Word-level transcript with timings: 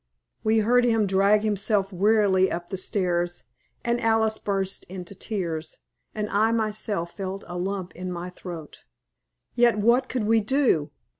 We 0.43 0.57
heard 0.65 0.83
him 0.83 1.05
drag 1.05 1.43
himself 1.43 1.93
wearily 1.93 2.51
up 2.51 2.71
the 2.71 2.75
stairs, 2.77 3.43
and 3.83 4.01
Alice 4.01 4.39
burst 4.39 4.83
into 4.85 5.13
tears, 5.13 5.77
and 6.15 6.27
I 6.31 6.51
myself 6.53 7.15
felt 7.15 7.43
a 7.47 7.55
lump 7.55 7.93
in 7.95 8.11
my 8.11 8.31
throat. 8.31 8.83
Yet 9.53 9.77
what 9.77 10.09
could 10.09 10.23
we 10.23 10.39
do? 10.41 10.89